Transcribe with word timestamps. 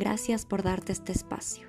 Gracias 0.00 0.46
por 0.46 0.62
darte 0.62 0.92
este 0.92 1.12
espacio. 1.12 1.68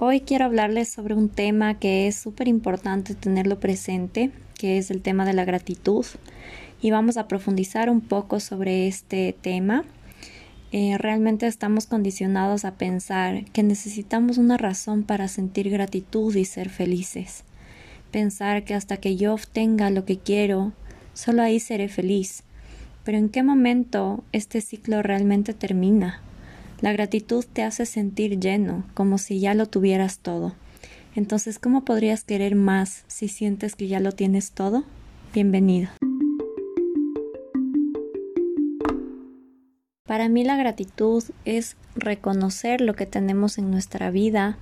Hoy 0.00 0.22
quiero 0.22 0.46
hablarles 0.46 0.88
sobre 0.88 1.14
un 1.14 1.28
tema 1.28 1.78
que 1.78 2.08
es 2.08 2.16
súper 2.16 2.48
importante 2.48 3.14
tenerlo 3.14 3.60
presente, 3.60 4.32
que 4.58 4.78
es 4.78 4.90
el 4.90 5.00
tema 5.00 5.24
de 5.24 5.32
la 5.32 5.44
gratitud. 5.44 6.04
Y 6.82 6.90
vamos 6.90 7.18
a 7.18 7.28
profundizar 7.28 7.88
un 7.88 8.00
poco 8.00 8.40
sobre 8.40 8.88
este 8.88 9.32
tema. 9.40 9.84
Eh, 10.72 10.98
realmente 10.98 11.46
estamos 11.46 11.86
condicionados 11.86 12.64
a 12.64 12.74
pensar 12.74 13.44
que 13.52 13.62
necesitamos 13.62 14.38
una 14.38 14.56
razón 14.56 15.04
para 15.04 15.28
sentir 15.28 15.70
gratitud 15.70 16.34
y 16.34 16.44
ser 16.44 16.68
felices. 16.68 17.44
Pensar 18.10 18.64
que 18.64 18.74
hasta 18.74 18.96
que 18.96 19.14
yo 19.14 19.34
obtenga 19.34 19.90
lo 19.90 20.04
que 20.04 20.18
quiero, 20.18 20.72
solo 21.14 21.42
ahí 21.42 21.60
seré 21.60 21.88
feliz. 21.88 22.42
Pero 23.08 23.16
¿en 23.16 23.30
qué 23.30 23.42
momento 23.42 24.22
este 24.32 24.60
ciclo 24.60 25.00
realmente 25.00 25.54
termina? 25.54 26.20
La 26.82 26.92
gratitud 26.92 27.42
te 27.50 27.62
hace 27.62 27.86
sentir 27.86 28.38
lleno, 28.38 28.84
como 28.92 29.16
si 29.16 29.40
ya 29.40 29.54
lo 29.54 29.64
tuvieras 29.64 30.18
todo. 30.18 30.54
Entonces, 31.16 31.58
¿cómo 31.58 31.86
podrías 31.86 32.22
querer 32.22 32.54
más 32.54 33.04
si 33.06 33.28
sientes 33.28 33.76
que 33.76 33.88
ya 33.88 33.98
lo 33.98 34.12
tienes 34.12 34.50
todo? 34.50 34.84
Bienvenido. 35.32 35.88
Para 40.04 40.28
mí 40.28 40.44
la 40.44 40.58
gratitud 40.58 41.24
es 41.46 41.78
reconocer 41.96 42.82
lo 42.82 42.92
que 42.92 43.06
tenemos 43.06 43.56
en 43.56 43.70
nuestra 43.70 44.10
vida, 44.10 44.58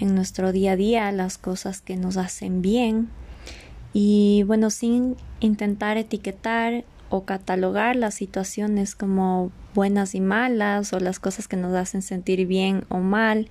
en 0.00 0.14
nuestro 0.14 0.52
día 0.52 0.72
a 0.72 0.76
día, 0.76 1.12
las 1.12 1.36
cosas 1.36 1.82
que 1.82 1.98
nos 1.98 2.16
hacen 2.16 2.62
bien 2.62 3.10
y 3.92 4.44
bueno, 4.46 4.70
sin 4.70 5.16
intentar 5.40 5.98
etiquetar 5.98 6.84
o 7.12 7.26
catalogar 7.26 7.94
las 7.94 8.14
situaciones 8.14 8.94
como 8.94 9.52
buenas 9.74 10.14
y 10.14 10.20
malas 10.22 10.94
o 10.94 10.98
las 10.98 11.20
cosas 11.20 11.46
que 11.46 11.58
nos 11.58 11.74
hacen 11.74 12.00
sentir 12.00 12.46
bien 12.46 12.86
o 12.88 13.00
mal, 13.00 13.50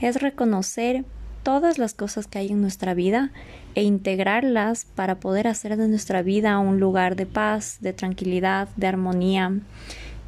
es 0.00 0.22
reconocer 0.22 1.04
todas 1.42 1.76
las 1.78 1.92
cosas 1.92 2.28
que 2.28 2.38
hay 2.38 2.50
en 2.50 2.60
nuestra 2.60 2.94
vida 2.94 3.32
e 3.74 3.82
integrarlas 3.82 4.84
para 4.84 5.18
poder 5.18 5.48
hacer 5.48 5.76
de 5.76 5.88
nuestra 5.88 6.22
vida 6.22 6.56
un 6.60 6.78
lugar 6.78 7.16
de 7.16 7.26
paz, 7.26 7.78
de 7.80 7.92
tranquilidad, 7.92 8.68
de 8.76 8.86
armonía. 8.86 9.58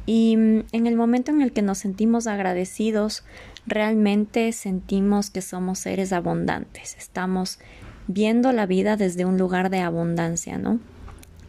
Y 0.05 0.35
mm, 0.35 0.63
en 0.73 0.85
el 0.85 0.97
momento 0.97 1.31
en 1.31 1.41
el 1.41 1.53
que 1.53 1.61
nos 1.61 1.77
sentimos 1.77 2.27
agradecidos, 2.27 3.23
realmente 3.65 4.51
sentimos 4.51 5.29
que 5.29 5.41
somos 5.41 5.79
seres 5.79 6.11
abundantes, 6.11 6.97
estamos 6.97 7.59
viendo 8.07 8.51
la 8.51 8.65
vida 8.65 8.97
desde 8.97 9.23
un 9.23 9.37
lugar 9.37 9.69
de 9.69 9.79
abundancia, 9.79 10.57
¿no? 10.57 10.81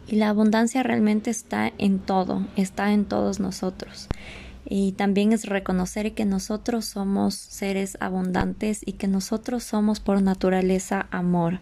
Y 0.07 0.17
la 0.17 0.29
abundancia 0.29 0.83
realmente 0.83 1.31
está 1.31 1.71
en 1.77 1.99
todo, 1.99 2.45
está 2.55 2.93
en 2.93 3.05
todos 3.05 3.39
nosotros. 3.39 4.07
Y 4.67 4.93
también 4.93 5.31
es 5.31 5.45
reconocer 5.45 6.13
que 6.13 6.25
nosotros 6.25 6.85
somos 6.85 7.35
seres 7.35 7.97
abundantes 7.99 8.81
y 8.83 8.93
que 8.93 9.07
nosotros 9.07 9.63
somos 9.63 9.99
por 9.99 10.21
naturaleza 10.23 11.07
amor. 11.11 11.59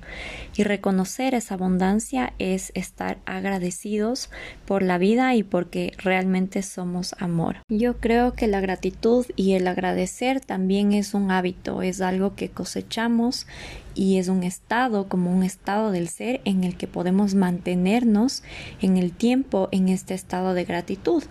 Y 0.56 0.64
reconocer 0.64 1.36
esa 1.36 1.56
abundancia 1.56 2.34
es 2.40 2.72
estar 2.76 3.18
agradecidos 3.26 4.30
por 4.66 4.84
la 4.84 4.98
vida 4.98 5.36
y 5.36 5.44
porque 5.44 5.92
realmente 5.98 6.62
somos 6.62 7.14
amor. 7.20 7.58
Yo 7.68 7.98
creo 8.00 8.34
que 8.34 8.48
la 8.48 8.62
gratitud 8.62 9.26
y 9.36 9.54
el 9.54 9.68
agradecer 9.68 10.40
también 10.40 10.94
es 10.94 11.14
un 11.14 11.30
hábito, 11.30 11.82
es 11.82 12.00
algo 12.00 12.36
que 12.36 12.50
cosechamos 12.50 13.48
y 13.96 14.18
es 14.18 14.28
un 14.28 14.44
estado 14.44 15.08
como 15.08 15.32
un 15.32 15.44
estado 15.44 15.92
del 15.92 16.08
ser 16.08 16.42
en 16.46 16.64
el 16.64 16.78
que 16.78 16.88
podemos 16.88 17.36
mantenernos 17.36 18.44
en 18.82 18.98
el 18.98 19.12
tiempo 19.12 19.70
en 19.72 19.90
este 19.90 20.14
estado 20.14 20.54
de 20.54 20.66
gratitud. 20.66 21.24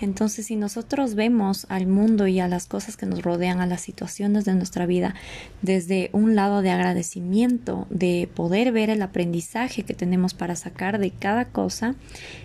Entonces, 0.00 0.46
si 0.46 0.54
nosotros 0.54 1.16
vemos 1.16 1.66
al 1.68 1.88
mundo 1.88 2.28
y 2.28 2.38
a 2.38 2.46
las 2.46 2.66
cosas 2.66 2.96
que 2.96 3.04
nos 3.04 3.22
rodean, 3.22 3.60
a 3.60 3.66
las 3.66 3.80
situaciones 3.80 4.44
de 4.44 4.54
nuestra 4.54 4.86
vida, 4.86 5.14
desde 5.60 6.10
un 6.12 6.36
lado 6.36 6.62
de 6.62 6.70
agradecimiento, 6.70 7.88
de 7.90 8.30
poder 8.32 8.70
ver 8.70 8.90
el 8.90 9.02
aprendizaje 9.02 9.82
que 9.82 9.94
tenemos 9.94 10.34
para 10.34 10.54
sacar 10.54 11.00
de 11.00 11.10
cada 11.10 11.46
cosa, 11.46 11.96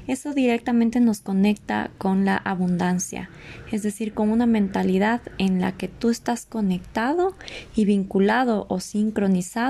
eso 0.08 0.34
directamente 0.34 1.00
nos 1.00 1.22
conecta 1.22 1.92
con 2.00 2.26
la 2.26 2.38
abundancia, 2.38 3.30
es 3.72 3.84
decir, 3.84 4.16
con 4.16 4.32
una 4.32 4.48
mentalidad 4.48 5.22
en 5.38 5.62
la 5.62 5.74
que 5.74 5.88
tú 5.88 6.10
estás 6.10 6.48
conectado 6.48 7.36
y 7.76 7.86
vinculado 7.86 8.66
o 8.68 8.80
sincronizado 8.80 9.63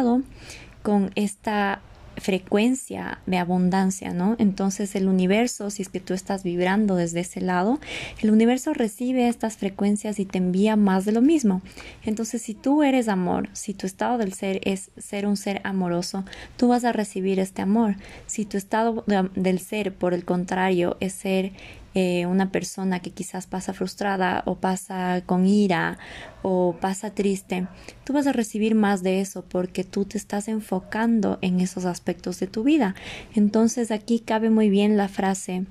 con 0.82 1.12
esta 1.16 1.82
frecuencia 2.18 3.20
de 3.26 3.38
abundancia, 3.38 4.14
¿no? 4.14 4.36
Entonces 4.40 4.96
el 4.96 5.08
universo, 5.08 5.70
si 5.70 5.82
es 5.82 5.90
que 5.90 6.00
tú 6.00 6.14
estás 6.14 6.44
vibrando 6.44 6.96
desde 6.96 7.22
ese 7.22 7.42
lado, 7.42 7.80
el 8.22 8.32
universo 8.32 8.74
recibe 8.74 9.28
estas 9.28 9.58
frecuencias 9.58 10.20
y 10.20 10.26
te 10.26 10.38
envía 10.38 10.76
más 10.76 11.06
de 11.06 11.12
lo 11.12 11.22
mismo. 11.22 11.62
Entonces 12.04 12.42
si 12.42 12.54
tú 12.54 12.84
eres 12.84 13.08
amor, 13.08 13.50
si 13.54 13.74
tu 13.74 13.88
estado 13.88 14.18
del 14.18 14.34
ser 14.34 14.62
es 14.64 14.92
ser 14.98 15.26
un 15.26 15.38
ser 15.38 15.62
amoroso, 15.64 16.24
tú 16.58 16.68
vas 16.68 16.86
a 16.86 16.92
recibir 16.92 17.40
este 17.40 17.62
amor. 17.62 17.96
Si 18.28 18.46
tu 18.46 18.58
estado 18.58 19.04
del 19.36 19.60
ser, 19.60 19.94
por 19.94 20.14
el 20.14 20.26
contrario, 20.26 20.98
es 21.00 21.14
ser 21.14 21.52
eh, 21.94 22.26
una 22.26 22.52
persona 22.52 23.00
que 23.00 23.12
quizás 23.12 23.48
pasa 23.48 23.74
frustrada 23.74 24.44
o 24.46 24.56
pasa 24.56 25.22
con 25.26 25.46
ira 25.46 25.98
o 26.42 26.76
pasa 26.80 27.12
triste, 27.12 27.68
tú 28.04 28.14
vas 28.14 28.28
a 28.28 28.34
recibir 28.34 28.76
más 28.76 29.04
de 29.04 29.22
eso 29.22 29.46
porque 29.48 29.84
tú 29.84 30.06
te 30.06 30.18
estás 30.18 30.48
enfocando 30.48 31.38
en 31.42 31.60
esos 31.60 31.86
aspectos 31.86 32.40
de 32.40 32.48
tu 32.48 32.64
vida. 32.64 32.96
Entonces 33.36 33.92
aquí 33.92 34.20
cabe 34.20 34.50
muy 34.50 34.70
bien 34.70 34.98
la 34.98 35.08
frase 35.08 35.66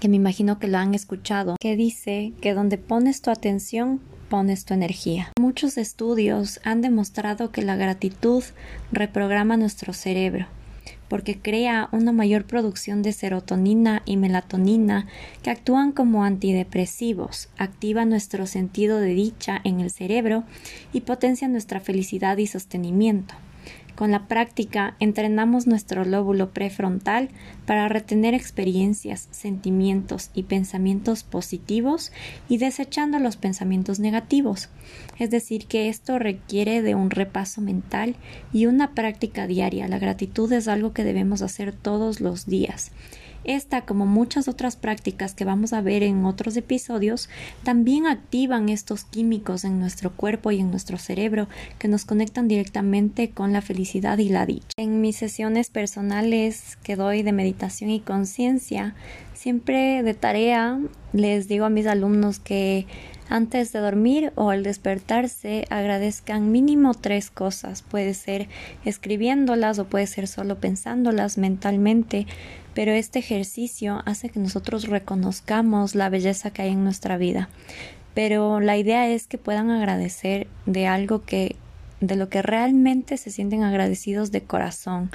que 0.00 0.08
me 0.08 0.16
imagino 0.16 0.58
que 0.58 0.68
lo 0.68 0.78
han 0.78 0.94
escuchado, 0.94 1.56
que 1.60 1.76
dice 1.76 2.32
que 2.40 2.54
donde 2.54 2.76
pones 2.76 3.22
tu 3.22 3.30
atención, 3.30 4.00
pones 4.28 4.64
tu 4.64 4.74
energía. 4.74 5.30
Muchos 5.38 5.78
estudios 5.78 6.60
han 6.64 6.80
demostrado 6.80 7.52
que 7.52 7.62
la 7.62 7.76
gratitud 7.76 8.42
reprograma 8.90 9.56
nuestro 9.56 9.92
cerebro 9.92 10.46
porque 11.08 11.38
crea 11.38 11.88
una 11.92 12.12
mayor 12.12 12.44
producción 12.44 13.02
de 13.02 13.12
serotonina 13.12 14.02
y 14.06 14.16
melatonina 14.16 15.06
que 15.42 15.50
actúan 15.50 15.92
como 15.92 16.24
antidepresivos, 16.24 17.48
activa 17.58 18.04
nuestro 18.04 18.46
sentido 18.46 18.98
de 18.98 19.14
dicha 19.14 19.60
en 19.64 19.80
el 19.80 19.90
cerebro 19.90 20.44
y 20.92 21.02
potencia 21.02 21.48
nuestra 21.48 21.80
felicidad 21.80 22.38
y 22.38 22.46
sostenimiento. 22.46 23.34
Con 23.94 24.10
la 24.10 24.26
práctica 24.26 24.96
entrenamos 25.00 25.66
nuestro 25.66 26.04
lóbulo 26.04 26.50
prefrontal 26.50 27.28
para 27.66 27.88
retener 27.88 28.34
experiencias, 28.34 29.28
sentimientos 29.30 30.30
y 30.34 30.44
pensamientos 30.44 31.22
positivos 31.22 32.10
y 32.48 32.58
desechando 32.58 33.18
los 33.18 33.36
pensamientos 33.36 34.00
negativos. 34.00 34.70
Es 35.18 35.30
decir, 35.30 35.66
que 35.66 35.88
esto 35.88 36.18
requiere 36.18 36.82
de 36.82 36.94
un 36.94 37.10
repaso 37.10 37.60
mental 37.60 38.16
y 38.52 38.66
una 38.66 38.92
práctica 38.92 39.46
diaria. 39.46 39.88
La 39.88 39.98
gratitud 39.98 40.50
es 40.52 40.68
algo 40.68 40.92
que 40.92 41.04
debemos 41.04 41.42
hacer 41.42 41.72
todos 41.72 42.20
los 42.20 42.46
días. 42.46 42.92
Esta, 43.44 43.82
como 43.82 44.06
muchas 44.06 44.48
otras 44.48 44.76
prácticas 44.76 45.34
que 45.34 45.44
vamos 45.44 45.72
a 45.72 45.80
ver 45.80 46.02
en 46.02 46.24
otros 46.24 46.56
episodios, 46.56 47.28
también 47.64 48.06
activan 48.06 48.68
estos 48.68 49.04
químicos 49.04 49.64
en 49.64 49.80
nuestro 49.80 50.12
cuerpo 50.12 50.50
y 50.50 50.60
en 50.60 50.70
nuestro 50.70 50.98
cerebro 50.98 51.48
que 51.78 51.88
nos 51.88 52.04
conectan 52.04 52.48
directamente 52.48 53.30
con 53.30 53.52
la 53.52 53.62
felicidad 53.62 54.18
y 54.18 54.28
la 54.28 54.46
dicha. 54.46 54.68
En 54.76 55.00
mis 55.00 55.16
sesiones 55.16 55.70
personales 55.70 56.78
que 56.82 56.96
doy 56.96 57.22
de 57.22 57.32
meditación 57.32 57.90
y 57.90 58.00
conciencia, 58.00 58.94
siempre 59.34 60.02
de 60.02 60.14
tarea 60.14 60.78
les 61.12 61.48
digo 61.48 61.64
a 61.64 61.70
mis 61.70 61.86
alumnos 61.86 62.38
que 62.38 62.86
antes 63.28 63.72
de 63.72 63.78
dormir 63.78 64.32
o 64.34 64.50
al 64.50 64.62
despertarse 64.62 65.64
agradezcan 65.70 66.52
mínimo 66.52 66.92
tres 66.92 67.30
cosas. 67.30 67.82
Puede 67.82 68.14
ser 68.14 68.48
escribiéndolas 68.84 69.78
o 69.78 69.86
puede 69.86 70.06
ser 70.06 70.28
solo 70.28 70.58
pensándolas 70.58 71.38
mentalmente 71.38 72.26
pero 72.74 72.92
este 72.92 73.18
ejercicio 73.18 74.02
hace 74.06 74.28
que 74.28 74.40
nosotros 74.40 74.88
reconozcamos 74.88 75.94
la 75.94 76.08
belleza 76.08 76.50
que 76.50 76.62
hay 76.62 76.70
en 76.70 76.84
nuestra 76.84 77.16
vida. 77.16 77.48
Pero 78.14 78.60
la 78.60 78.76
idea 78.76 79.08
es 79.08 79.26
que 79.26 79.38
puedan 79.38 79.70
agradecer 79.70 80.46
de 80.66 80.86
algo 80.86 81.24
que 81.24 81.56
de 82.02 82.16
lo 82.16 82.28
que 82.28 82.42
realmente 82.42 83.16
se 83.16 83.30
sienten 83.30 83.62
agradecidos 83.62 84.32
de 84.32 84.42
corazón, 84.42 85.10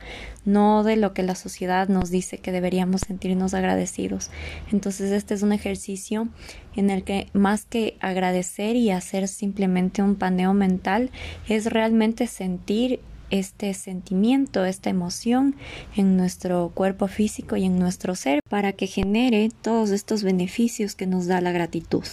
no 0.45 0.85
de 0.85 0.95
lo 0.95 1.13
que 1.13 1.21
la 1.21 1.35
sociedad 1.35 1.89
nos 1.89 2.09
dice 2.09 2.37
que 2.37 2.53
deberíamos 2.53 3.01
sentirnos 3.01 3.53
agradecidos. 3.53 4.31
Entonces 4.71 5.11
este 5.11 5.33
es 5.33 5.43
un 5.43 5.51
ejercicio 5.51 6.29
en 6.77 6.89
el 6.89 7.03
que 7.03 7.27
más 7.33 7.65
que 7.65 7.97
agradecer 7.99 8.77
y 8.77 8.91
hacer 8.91 9.27
simplemente 9.27 10.01
un 10.01 10.15
paneo 10.15 10.53
mental, 10.53 11.11
es 11.49 11.65
realmente 11.65 12.25
sentir 12.25 13.01
este 13.29 13.73
sentimiento, 13.73 14.65
esta 14.65 14.89
emoción 14.89 15.55
en 15.95 16.17
nuestro 16.17 16.71
cuerpo 16.73 17.07
físico 17.07 17.55
y 17.55 17.65
en 17.65 17.79
nuestro 17.79 18.15
ser 18.15 18.41
para 18.49 18.73
que 18.73 18.87
genere 18.87 19.49
todos 19.61 19.91
estos 19.91 20.23
beneficios 20.23 20.95
que 20.95 21.07
nos 21.07 21.27
da 21.27 21.41
la 21.41 21.51
gratitud. 21.51 22.03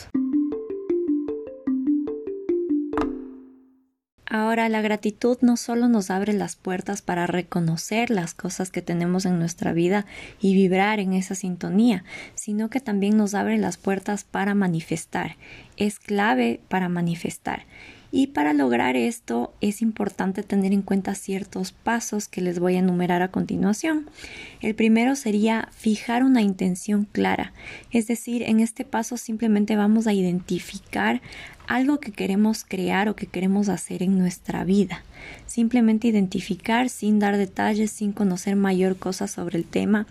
Ahora, 4.36 4.68
la 4.68 4.82
gratitud 4.82 5.38
no 5.42 5.56
solo 5.56 5.86
nos 5.86 6.10
abre 6.10 6.32
las 6.32 6.56
puertas 6.56 7.02
para 7.02 7.28
reconocer 7.28 8.10
las 8.10 8.34
cosas 8.34 8.70
que 8.70 8.82
tenemos 8.82 9.26
en 9.26 9.38
nuestra 9.38 9.72
vida 9.72 10.06
y 10.40 10.54
vibrar 10.54 10.98
en 10.98 11.12
esa 11.12 11.36
sintonía, 11.36 12.02
sino 12.34 12.68
que 12.68 12.80
también 12.80 13.16
nos 13.16 13.34
abre 13.34 13.58
las 13.58 13.76
puertas 13.76 14.24
para 14.24 14.56
manifestar. 14.56 15.36
Es 15.76 16.00
clave 16.00 16.60
para 16.68 16.88
manifestar. 16.88 17.66
Y 18.16 18.28
para 18.28 18.52
lograr 18.52 18.94
esto 18.94 19.52
es 19.60 19.82
importante 19.82 20.44
tener 20.44 20.72
en 20.72 20.82
cuenta 20.82 21.16
ciertos 21.16 21.72
pasos 21.72 22.28
que 22.28 22.42
les 22.42 22.60
voy 22.60 22.76
a 22.76 22.78
enumerar 22.78 23.22
a 23.22 23.32
continuación. 23.32 24.08
El 24.60 24.76
primero 24.76 25.16
sería 25.16 25.68
fijar 25.72 26.22
una 26.22 26.40
intención 26.40 27.08
clara, 27.10 27.52
es 27.90 28.06
decir, 28.06 28.44
en 28.44 28.60
este 28.60 28.84
paso 28.84 29.16
simplemente 29.16 29.74
vamos 29.74 30.06
a 30.06 30.12
identificar 30.12 31.22
algo 31.66 31.98
que 31.98 32.12
queremos 32.12 32.64
crear 32.64 33.08
o 33.08 33.16
que 33.16 33.26
queremos 33.26 33.68
hacer 33.68 34.00
en 34.00 34.16
nuestra 34.16 34.62
vida. 34.62 35.02
Simplemente 35.46 36.08
identificar 36.08 36.88
sin 36.88 37.18
dar 37.18 37.36
detalles, 37.36 37.90
sin 37.90 38.12
conocer 38.12 38.56
mayor 38.56 38.96
cosa 38.96 39.28
sobre 39.28 39.58
el 39.58 39.64
tema, 39.64 40.06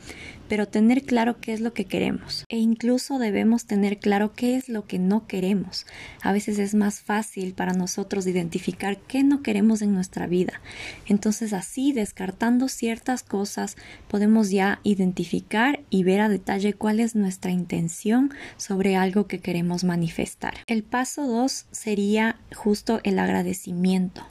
pero 0.48 0.68
tener 0.68 1.04
claro 1.04 1.39
qué 1.39 1.54
es 1.54 1.62
lo 1.62 1.74
que 1.74 1.86
queremos. 1.86 2.45
E 2.48 2.57
incluso 2.57 3.18
debemos 3.18 3.65
tener 3.65 3.98
claro 3.98 4.33
qué 4.33 4.56
es 4.56 4.69
lo 4.69 4.86
que 4.86 5.00
no 5.00 5.25
queremos. 5.25 5.86
A 6.21 6.31
veces 6.31 6.60
es 6.60 6.75
más 6.75 7.01
fácil 7.01 7.54
para 7.54 7.74
nosotros 7.74 8.27
identificar 8.27 8.98
qué 8.98 9.24
no 9.24 9.42
queremos 9.42 9.81
en 9.81 9.95
nuestra 9.95 10.27
vida. 10.27 10.62
Entonces 11.07 11.54
así, 11.54 11.92
descartando 11.92 12.68
ciertas 12.68 13.24
cosas, 13.24 13.77
podemos 14.07 14.51
ya 14.51 14.80
identificar 14.83 15.81
y 15.89 16.04
ver 16.04 16.21
a 16.21 16.30
detalle 16.30 16.74
cuál 16.74 17.00
es 17.00 17.15
nuestra 17.15 17.51
intención 17.51 18.31
sobre 18.57 18.95
algo 18.95 19.27
que 19.27 19.39
queremos 19.39 19.83
manifestar. 19.83 20.54
El 20.68 20.83
paso 20.83 21.25
2 21.25 21.65
sería 21.71 22.38
justo 22.54 23.00
el 23.04 23.19
agradecimiento 23.19 24.24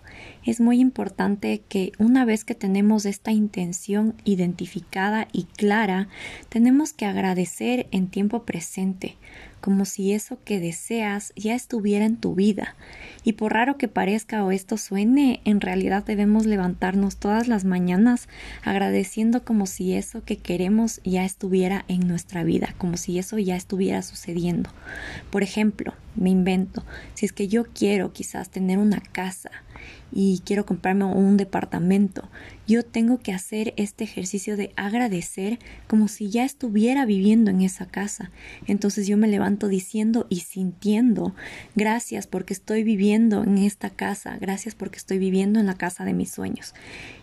es 0.45 0.61
muy 0.61 0.81
importante 0.81 1.63
que 1.69 1.93
una 1.99 2.25
vez 2.25 2.45
que 2.45 2.55
tenemos 2.55 3.07
esta 3.07 3.31
intención 3.31 4.15
identificada 4.25 5.29
y 5.33 5.45
clara, 5.45 6.09
tenemos 6.49 6.93
que 6.93 7.07
agradecer 7.07 7.87
en 7.93 8.09
tiempo 8.09 8.43
presente, 8.45 9.17
como 9.61 9.85
si 9.85 10.13
eso 10.13 10.39
que 10.45 10.59
deseas 10.59 11.33
ya 11.37 11.55
estuviera 11.55 12.05
en 12.05 12.17
tu 12.17 12.35
vida. 12.35 12.75
Y 13.23 13.35
por 13.35 13.53
raro 13.53 13.79
que 13.79 13.87
parezca 13.87 14.45
o 14.45 14.51
esto 14.51 14.77
suene, 14.77 15.41
en 15.45 15.61
realidad 15.61 16.05
debemos 16.05 16.45
levantarnos 16.45 17.17
todas 17.17 17.47
las 17.47 17.65
mañanas 17.65 18.29
agradeciendo 18.65 19.45
como 19.45 19.67
si 19.67 19.95
eso 19.95 20.25
que 20.25 20.37
queremos 20.37 21.01
ya 21.05 21.25
estuviera 21.25 21.85
en 21.87 22.09
nuestra 22.09 22.43
vida, 22.43 22.75
como 22.79 22.97
si 22.97 23.21
eso 23.21 23.39
ya 23.39 23.55
estuviera 23.55 24.03
sucediendo. 24.03 24.71
Por 25.31 25.45
ejemplo, 25.45 25.95
me 26.17 26.31
invento, 26.31 26.85
si 27.15 27.27
es 27.27 27.33
que 27.33 27.47
yo 27.47 27.65
quiero 27.73 28.13
quizás 28.13 28.51
tener 28.51 28.79
una 28.79 29.01
casa, 29.01 29.51
y 30.13 30.43
quiero 30.45 30.67
comprarme 30.67 31.05
un 31.05 31.37
departamento. 31.37 32.29
Yo 32.67 32.85
tengo 32.85 33.19
que 33.19 33.33
hacer 33.33 33.75
este 33.77 34.05
ejercicio 34.05 34.57
de 34.57 34.73
agradecer 34.77 35.59
como 35.89 36.09
si 36.09 36.31
ya 36.31 36.45
estuviera 36.45 37.07
viviendo 37.07 37.51
en 37.51 37.63
esa 37.63 37.87
casa. 37.87 38.31
Entonces 38.67 39.07
yo 39.07 39.17
me 39.17 39.29
levanto 39.29 39.69
diciendo 39.69 40.27
y 40.29 40.41
sintiendo 40.41 41.35
gracias 41.75 42.27
porque 42.27 42.53
estoy 42.53 42.85
viviendo 42.85 43.43
en 43.43 43.59
esta 43.59 43.91
casa, 43.91 44.37
gracias 44.41 44.75
porque 44.75 44.99
estoy 44.99 45.19
viviendo 45.19 45.59
en 45.59 45.67
la 45.67 45.75
casa 45.75 46.05
de 46.05 46.13
mis 46.13 46.31
sueños. 46.31 46.75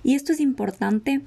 Y 0.04 0.16
esto 0.16 0.34
es 0.34 0.40
importante 0.40 1.22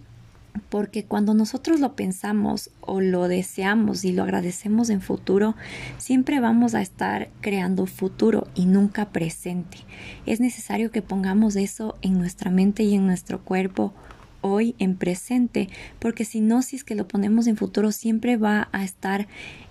porque 0.68 1.04
cuando 1.04 1.34
nosotros 1.34 1.80
lo 1.80 1.94
pensamos 1.96 2.70
o 2.80 3.00
lo 3.00 3.28
deseamos 3.28 4.04
y 4.04 4.12
lo 4.12 4.22
agradecemos 4.22 4.90
en 4.90 5.00
futuro, 5.00 5.54
siempre 5.98 6.40
vamos 6.40 6.74
a 6.74 6.82
estar 6.82 7.30
creando 7.40 7.86
futuro 7.86 8.48
y 8.54 8.66
nunca 8.66 9.10
presente. 9.10 9.78
Es 10.26 10.40
necesario 10.40 10.90
que 10.90 11.02
pongamos 11.02 11.56
eso 11.56 11.96
en 12.02 12.18
nuestra 12.18 12.50
mente 12.50 12.82
y 12.82 12.94
en 12.94 13.06
nuestro 13.06 13.40
cuerpo 13.40 13.92
hoy 14.40 14.74
en 14.78 14.96
presente, 14.96 15.68
porque 15.98 16.24
si 16.24 16.40
no, 16.40 16.62
si 16.62 16.76
es 16.76 16.84
que 16.84 16.94
lo 16.94 17.08
ponemos 17.08 17.46
en 17.46 17.56
futuro, 17.56 17.92
siempre 17.92 18.36
va 18.36 18.68
a 18.72 18.84
estar 18.84 19.28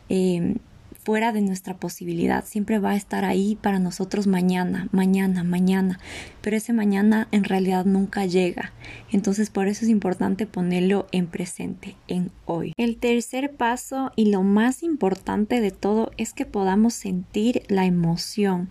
eh, 0.10 0.56
fuera 1.04 1.32
de 1.32 1.42
nuestra 1.42 1.76
posibilidad, 1.78 2.46
siempre 2.46 2.80
va 2.80 2.92
a 2.92 2.96
estar 2.96 3.26
ahí 3.26 3.58
para 3.62 3.80
nosotros 3.80 4.28
mañana, 4.28 4.88
mañana, 4.92 5.44
mañana, 5.44 6.00
pero 6.42 6.58
ese 6.58 6.74
mañana 6.74 7.28
en 7.32 7.44
realidad 7.44 7.86
nunca 7.86 8.26
llega. 8.26 8.72
Entonces 9.12 9.50
por 9.50 9.68
eso 9.68 9.86
es 9.86 9.90
importante 9.90 10.46
ponerlo 10.46 11.08
en 11.12 11.28
presente, 11.28 11.96
en 12.08 12.32
hoy. 12.46 12.74
El 12.78 12.98
tercer 12.98 13.52
paso 13.52 14.12
y 14.16 14.26
lo 14.26 14.44
más 14.44 14.84
importante 14.84 15.62
de 15.62 15.72
todo 15.72 16.12
es 16.18 16.34
que 16.34 16.46
podamos 16.46 16.94
sentir 16.94 17.64
la 17.68 17.86
emoción. 17.86 18.70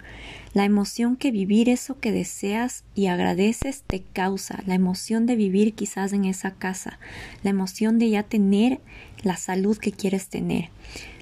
La 0.53 0.65
emoción 0.65 1.17
que 1.17 1.31
vivir 1.31 1.69
eso 1.69 2.01
que 2.01 2.11
deseas 2.11 2.85
y 2.95 3.07
agradeces 3.07 3.83
te 3.87 4.03
causa, 4.03 4.63
la 4.67 4.75
emoción 4.75 5.27
de 5.27 5.37
vivir 5.37 5.75
quizás 5.75 6.13
en 6.13 6.25
esa 6.25 6.53
casa, 6.53 6.99
la 7.45 7.51
emoción 7.51 7.99
de 7.99 8.11
ya 8.11 8.25
tener 8.25 8.81
la 9.23 9.37
salud 9.37 9.79
que 9.79 9.93
quieres 9.93 10.29
tener. 10.29 10.71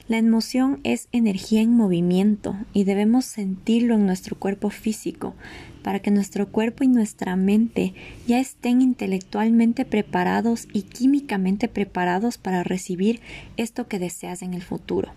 La 0.09 0.17
emoción 0.17 0.81
es 0.85 1.09
energía 1.13 1.61
en 1.61 1.77
movimiento 1.77 2.57
y 2.73 2.85
debemos 2.85 3.27
sentirlo 3.27 3.95
en 3.95 4.07
nuestro 4.07 4.39
cuerpo 4.39 4.71
físico 4.71 5.35
para 5.83 6.01
que 6.01 6.11
nuestro 6.11 6.49
cuerpo 6.49 6.85
y 6.85 6.89
nuestra 6.89 7.37
mente 7.37 7.95
ya 8.27 8.39
estén 8.41 8.83
intelectualmente 8.83 9.85
preparados 9.85 10.69
y 10.73 10.83
químicamente 10.83 11.69
preparados 11.69 12.39
para 12.39 12.63
recibir 12.63 13.21
esto 13.57 13.89
que 13.89 13.99
deseas 13.99 14.43
en 14.43 14.55
el 14.55 14.63
futuro. 14.63 15.13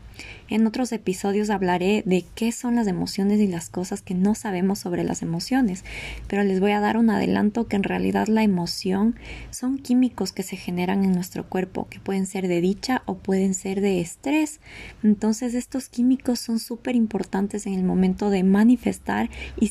En 0.50 0.68
otros 0.68 0.92
episodios 0.92 1.50
hablaré 1.50 2.04
de 2.06 2.26
qué 2.36 2.52
son 2.52 2.76
las 2.76 2.88
emociones 2.88 3.40
y 3.40 3.48
las 3.48 3.70
cosas 3.70 4.02
que 4.02 4.14
no 4.14 4.36
sabemos 4.36 4.80
sobre 4.80 5.04
las 5.04 5.22
emociones, 5.22 5.86
pero 6.28 6.44
les 6.44 6.60
voy 6.60 6.72
a 6.72 6.82
dar 6.82 6.98
un 6.98 7.10
adelanto 7.10 7.68
que 7.68 7.78
en 7.78 7.84
realidad 7.84 8.28
la 8.28 8.44
emoción 8.44 9.16
son 9.50 9.78
químicos 9.78 10.32
que 10.34 10.44
se 10.44 10.58
generan 10.58 11.06
en 11.06 11.14
nuestro 11.14 11.48
cuerpo, 11.48 11.88
que 11.90 12.00
pueden 12.00 12.26
ser 12.26 12.48
de 12.48 12.60
dicha 12.60 13.02
o 13.06 13.16
pueden 13.16 13.54
ser 13.54 13.80
de 13.80 14.02
estrés. 14.02 14.60
Entonces 15.04 15.54
estos 15.54 15.88
químicos 15.88 16.40
son 16.40 16.60
súper 16.60 16.96
importantes 16.96 17.66
en 17.66 17.74
el 17.74 17.84
momento 17.84 18.30
de 18.30 18.44
manifestar 18.44 19.30
y 19.60 19.70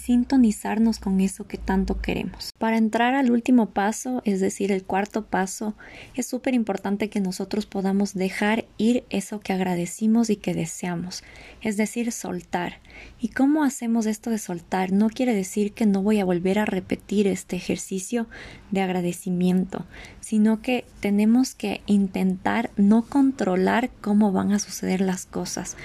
con 0.98 1.20
eso 1.20 1.46
que 1.46 1.58
tanto 1.58 2.00
queremos. 2.00 2.52
Para 2.58 2.78
entrar 2.78 3.14
al 3.14 3.30
último 3.30 3.66
paso, 3.66 4.22
es 4.24 4.40
decir, 4.40 4.72
el 4.72 4.84
cuarto 4.84 5.26
paso, 5.26 5.74
es 6.14 6.26
súper 6.26 6.54
importante 6.54 7.10
que 7.10 7.20
nosotros 7.20 7.66
podamos 7.66 8.14
dejar 8.14 8.64
ir 8.78 9.04
eso 9.10 9.40
que 9.40 9.52
agradecimos 9.52 10.30
y 10.30 10.36
que 10.36 10.54
deseamos, 10.54 11.22
es 11.60 11.76
decir, 11.76 12.12
soltar. 12.12 12.78
¿Y 13.20 13.28
cómo 13.28 13.62
hacemos 13.62 14.06
esto 14.06 14.30
de 14.30 14.38
soltar? 14.38 14.92
No 14.92 15.10
quiere 15.10 15.34
decir 15.34 15.72
que 15.72 15.86
no 15.86 16.02
voy 16.02 16.20
a 16.20 16.24
volver 16.24 16.58
a 16.58 16.64
repetir 16.64 17.26
este 17.26 17.56
ejercicio 17.56 18.26
de 18.70 18.80
agradecimiento, 18.80 19.84
sino 20.20 20.62
que 20.62 20.84
tenemos 21.00 21.54
que 21.54 21.82
intentar 21.86 22.70
no 22.76 23.02
controlar 23.02 23.90
cómo 24.00 24.32
van 24.32 24.52
a 24.52 24.58
suceder 24.58 25.00
las 25.00 25.26
cosas 25.26 25.76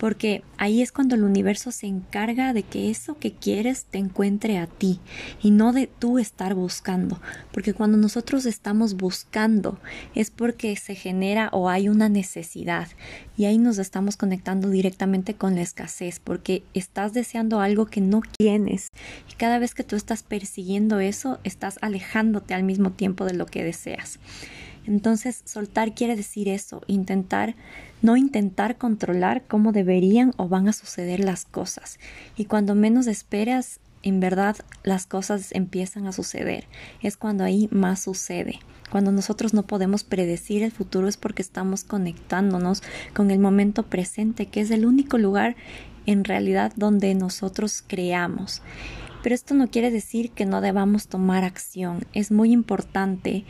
porque 0.00 0.42
ahí 0.56 0.80
es 0.80 0.92
cuando 0.92 1.14
el 1.14 1.24
universo 1.24 1.70
se 1.70 1.86
encarga 1.86 2.54
de 2.54 2.62
que 2.62 2.90
eso 2.90 3.18
que 3.18 3.34
quieres 3.34 3.84
te 3.84 3.98
encuentre 3.98 4.56
a 4.56 4.66
ti 4.66 4.98
y 5.42 5.50
no 5.50 5.74
de 5.74 5.88
tú 5.88 6.18
estar 6.18 6.54
buscando, 6.54 7.20
porque 7.52 7.74
cuando 7.74 7.98
nosotros 7.98 8.46
estamos 8.46 8.94
buscando 8.94 9.78
es 10.14 10.30
porque 10.30 10.74
se 10.76 10.94
genera 10.94 11.50
o 11.52 11.68
hay 11.68 11.90
una 11.90 12.08
necesidad 12.08 12.88
y 13.36 13.44
ahí 13.44 13.58
nos 13.58 13.76
estamos 13.76 14.16
conectando 14.16 14.70
directamente 14.70 15.34
con 15.34 15.54
la 15.54 15.60
escasez, 15.60 16.18
porque 16.18 16.62
estás 16.72 17.12
deseando 17.12 17.60
algo 17.60 17.84
que 17.84 18.00
no 18.00 18.22
tienes 18.38 18.88
y 19.30 19.34
cada 19.34 19.58
vez 19.58 19.74
que 19.74 19.84
tú 19.84 19.96
estás 19.96 20.22
persiguiendo 20.22 20.98
eso, 21.00 21.40
estás 21.44 21.78
alejándote 21.82 22.54
al 22.54 22.62
mismo 22.62 22.92
tiempo 22.92 23.26
de 23.26 23.34
lo 23.34 23.44
que 23.44 23.64
deseas. 23.64 24.18
Entonces, 24.86 25.42
soltar 25.44 25.94
quiere 25.94 26.16
decir 26.16 26.48
eso, 26.48 26.82
intentar, 26.86 27.54
no 28.02 28.16
intentar 28.16 28.76
controlar 28.76 29.44
cómo 29.46 29.72
deberían 29.72 30.32
o 30.36 30.48
van 30.48 30.68
a 30.68 30.72
suceder 30.72 31.20
las 31.20 31.44
cosas. 31.44 31.98
Y 32.36 32.46
cuando 32.46 32.74
menos 32.74 33.06
esperas, 33.06 33.80
en 34.02 34.20
verdad 34.20 34.56
las 34.82 35.06
cosas 35.06 35.52
empiezan 35.52 36.06
a 36.06 36.12
suceder. 36.12 36.66
Es 37.02 37.16
cuando 37.16 37.44
ahí 37.44 37.68
más 37.70 38.00
sucede. 38.00 38.60
Cuando 38.90 39.12
nosotros 39.12 39.54
no 39.54 39.64
podemos 39.64 40.02
predecir 40.02 40.62
el 40.62 40.72
futuro 40.72 41.06
es 41.06 41.16
porque 41.16 41.42
estamos 41.42 41.84
conectándonos 41.84 42.82
con 43.14 43.30
el 43.30 43.38
momento 43.38 43.84
presente, 43.84 44.46
que 44.46 44.60
es 44.60 44.70
el 44.70 44.84
único 44.84 45.16
lugar 45.16 45.54
en 46.06 46.24
realidad 46.24 46.72
donde 46.76 47.14
nosotros 47.14 47.84
creamos. 47.86 48.62
Pero 49.22 49.34
esto 49.34 49.54
no 49.54 49.68
quiere 49.68 49.90
decir 49.90 50.30
que 50.30 50.46
no 50.46 50.60
debamos 50.60 51.06
tomar 51.06 51.44
acción. 51.44 52.06
Es 52.14 52.32
muy 52.32 52.52
importante 52.52 53.44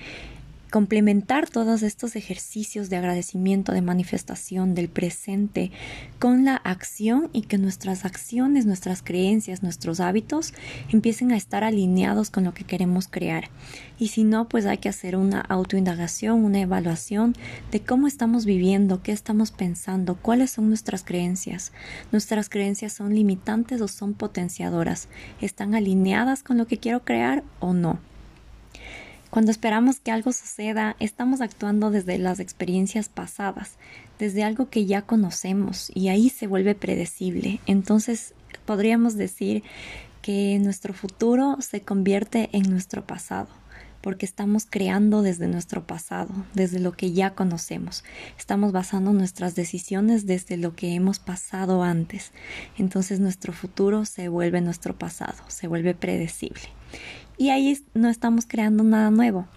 complementar 0.71 1.49
todos 1.49 1.83
estos 1.83 2.17
ejercicios 2.17 2.89
de 2.89 2.97
agradecimiento, 2.97 3.73
de 3.73 3.83
manifestación 3.83 4.75
del 4.75 4.89
presente 4.89 5.71
con 6.19 6.45
la 6.45 6.57
acción 6.57 7.29
y 7.33 7.43
que 7.43 7.59
nuestras 7.59 8.05
acciones, 8.05 8.67
nuestras 8.67 9.03
creencias, 9.03 9.62
nuestros 9.62 10.00
hábitos 10.00 10.55
empiecen 10.91 11.33
a 11.33 11.37
estar 11.37 11.65
alineados 11.65 12.31
con 12.31 12.45
lo 12.45 12.55
que 12.55 12.65
queremos 12.65 13.09
crear. 13.09 13.50
Y 13.99 14.09
si 14.09 14.25
no, 14.25 14.49
pues 14.49 14.67
hay 14.67 14.79
que 14.79 14.89
hacer 14.89 15.17
una 15.17 15.41
autoindagación, 15.41 16.45
una 16.45 16.61
evaluación 16.61 17.35
de 17.71 17.81
cómo 17.81 18.07
estamos 18.07 18.45
viviendo, 18.45 19.03
qué 19.03 19.12
estamos 19.12 19.50
pensando, 19.50 20.17
cuáles 20.17 20.53
son 20.53 20.69
nuestras 20.69 21.05
creencias. 21.05 21.73
¿Nuestras 22.12 22.49
creencias 22.49 22.93
son 22.93 23.15
limitantes 23.15 23.81
o 23.81 23.89
son 23.89 24.15
potenciadoras? 24.15 25.09
¿Están 25.41 25.75
alineadas 25.75 26.43
con 26.43 26.59
lo 26.59 26.67
que 26.67 26.79
quiero 26.79 27.05
crear 27.05 27.45
o 27.59 27.75
no? 27.75 28.10
Cuando 29.30 29.52
esperamos 29.52 30.00
que 30.00 30.10
algo 30.10 30.32
suceda, 30.32 30.96
estamos 30.99 31.40
actuando 31.40 31.92
desde 31.92 32.18
las 32.18 32.40
experiencias 32.40 33.08
pasadas, 33.08 33.76
desde 34.18 34.42
algo 34.42 34.68
que 34.70 34.87
ya 34.87 35.02
conocemos 35.02 35.92
y 35.94 36.08
ahí 36.08 36.30
se 36.30 36.49
vuelve 36.49 36.75
predecible. 36.75 37.60
Entonces 37.66 38.34
podríamos 38.66 39.16
decir 39.16 39.62
que 40.20 40.58
nuestro 40.60 40.94
futuro 40.94 41.58
se 41.60 41.82
convierte 41.82 42.50
en 42.52 42.68
nuestro 42.70 43.06
pasado 43.06 43.49
porque 44.00 44.26
estamos 44.26 44.66
creando 44.68 45.22
desde 45.22 45.46
nuestro 45.46 45.87
pasado, 45.87 46.30
desde 46.54 46.80
lo 46.80 46.92
que 46.92 47.12
ya 47.12 47.34
conocemos. 47.34 48.02
Estamos 48.37 48.72
basando 48.72 49.12
nuestras 49.12 49.54
decisiones 49.54 50.26
desde 50.26 50.56
lo 50.56 50.75
que 50.75 50.94
hemos 50.94 51.20
pasado 51.20 51.84
antes. 51.84 52.32
Entonces 52.78 53.20
nuestro 53.20 53.52
futuro 53.52 54.06
se 54.06 54.28
vuelve 54.28 54.60
nuestro 54.60 54.99
pasado, 54.99 55.38
se 55.49 55.68
vuelve 55.68 55.94
predecible 55.94 56.62
y 57.40 57.49
ahí 57.49 57.75
no 57.94 58.11
estamos 58.11 58.44
creando 58.47 58.85
nada 58.85 59.11
nuevo. 59.11 59.49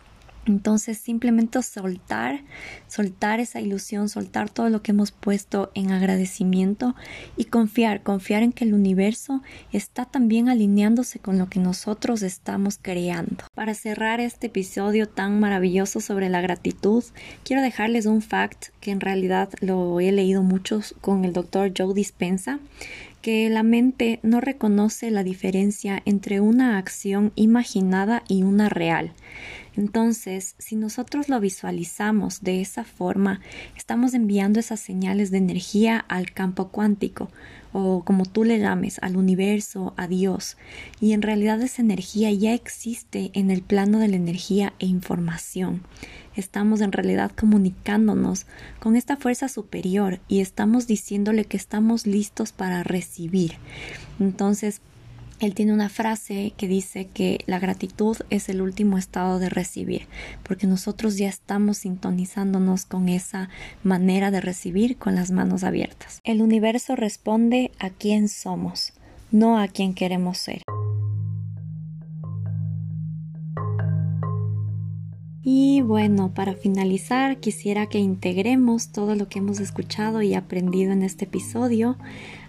Entonces 0.46 0.98
simplemente 0.98 1.62
soltar, 1.62 2.40
soltar 2.88 3.42
esa 3.42 3.60
ilusión, 3.60 4.08
soltar 4.08 4.50
todo 4.50 4.70
lo 4.70 4.82
que 4.82 4.92
hemos 4.92 5.12
puesto 5.12 5.70
en 5.74 5.92
agradecimiento 5.92 6.96
y 7.36 7.46
confiar, 7.46 8.02
confiar 8.02 8.42
en 8.42 8.54
que 8.54 8.64
el 8.64 8.74
universo 8.74 9.42
está 9.74 10.06
también 10.06 10.48
alineándose 10.48 11.20
con 11.20 11.38
lo 11.38 11.50
que 11.50 11.60
nosotros 11.60 12.24
estamos 12.24 12.80
creando. 12.82 13.46
Para 13.54 13.74
cerrar 13.74 14.22
este 14.22 14.48
episodio 14.48 15.10
tan 15.10 15.42
maravilloso 15.42 16.00
sobre 16.00 16.30
la 16.30 16.40
gratitud, 16.40 17.04
quiero 17.44 17.62
dejarles 17.62 18.06
un 18.06 18.22
fact 18.22 18.68
que 18.80 18.92
en 18.92 19.02
realidad 19.02 19.50
lo 19.60 20.00
he 20.00 20.12
leído 20.14 20.42
mucho 20.42 20.80
con 21.02 21.26
el 21.26 21.34
doctor 21.34 21.74
Joe 21.78 21.94
Dispensa 21.94 22.60
que 23.24 23.50
la 23.50 23.64
mente 23.64 24.20
no 24.22 24.42
reconoce 24.42 25.10
la 25.10 25.24
diferencia 25.24 26.04
entre 26.04 26.42
una 26.42 26.78
acción 26.78 27.32
imaginada 27.36 28.22
y 28.28 28.44
una 28.44 28.68
real. 28.68 29.14
Entonces, 29.78 30.56
si 30.58 30.76
nosotros 30.76 31.30
lo 31.30 31.40
visualizamos 31.40 32.44
de 32.44 32.60
esa 32.60 32.84
forma, 32.84 33.40
estamos 33.78 34.14
enviando 34.14 34.60
esas 34.60 34.82
señales 34.82 35.32
de 35.32 35.38
energía 35.38 36.04
al 36.10 36.32
campo 36.32 36.68
cuántico, 36.68 37.30
o 37.72 38.04
como 38.04 38.26
tú 38.26 38.44
le 38.44 38.60
llames, 38.60 39.00
al 39.02 39.16
universo, 39.16 39.94
a 39.96 40.08
Dios. 40.08 40.58
Y 41.00 41.14
en 41.14 41.22
realidad 41.22 41.62
esa 41.62 41.82
energía 41.82 42.30
ya 42.32 42.54
existe 42.54 43.32
en 43.34 43.52
el 43.52 43.62
plano 43.62 44.00
de 44.00 44.10
la 44.10 44.18
energía 44.18 44.74
e 44.80 44.86
información 44.86 45.82
estamos 46.36 46.82
en 46.82 46.92
realidad 46.92 47.32
comunicándonos 47.32 48.46
con 48.80 48.96
esta 48.96 49.18
fuerza 49.18 49.48
superior 49.48 50.20
y 50.28 50.40
estamos 50.42 50.88
diciéndole 50.88 51.46
que 51.46 51.58
estamos 51.58 52.08
listos 52.08 52.52
para 52.52 52.84
recibir. 52.84 53.54
Entonces, 54.20 54.82
él 55.40 55.56
tiene 55.56 55.74
una 55.74 55.90
frase 55.90 56.54
que 56.56 56.68
dice 56.68 57.08
que 57.14 57.40
la 57.48 57.60
gratitud 57.60 58.18
es 58.30 58.48
el 58.48 58.62
último 58.62 58.98
estado 58.98 59.40
de 59.40 59.50
recibir, 59.50 60.08
porque 60.44 60.68
nosotros 60.68 61.18
ya 61.18 61.28
estamos 61.28 61.80
sintonizándonos 61.80 62.86
con 62.86 63.10
esa 63.10 63.50
manera 63.84 64.32
de 64.32 64.40
recibir 64.40 64.98
con 64.98 65.16
las 65.16 65.32
manos 65.32 65.64
abiertas. 65.64 66.20
El 66.24 66.42
universo 66.42 66.96
responde 66.96 67.72
a 67.80 67.90
quién 67.90 68.30
somos, 68.30 68.94
no 69.32 69.60
a 69.60 69.68
quién 69.68 69.94
queremos 69.94 70.38
ser. 70.38 70.62
Y 75.46 75.82
bueno, 75.82 76.34
para 76.34 76.54
finalizar, 76.54 77.38
quisiera 77.40 77.88
que 77.88 78.00
integremos 78.00 78.90
todo 78.90 79.16
lo 79.16 79.28
que 79.28 79.40
hemos 79.40 79.60
escuchado 79.60 80.22
y 80.22 80.36
aprendido 80.36 80.94
en 80.94 81.04
este 81.04 81.26
episodio 81.26 81.98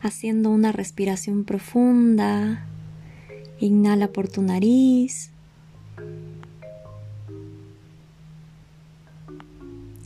haciendo 0.01 0.51
una 0.51 0.71
respiración 0.71 1.45
profunda. 1.45 2.67
Inhala 3.59 4.09
por 4.09 4.29
tu 4.29 4.43
nariz. 4.43 5.33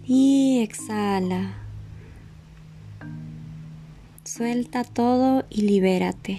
Y 0.07 0.61
exhala. 0.62 1.59
Suelta 4.25 4.85
todo 4.85 5.45
y 5.50 5.62
libérate. 5.62 6.38